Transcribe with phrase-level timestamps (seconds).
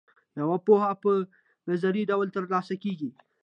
[0.39, 1.11] یوه پوهه په
[1.69, 3.09] نظري ډول ترلاسه کیږي.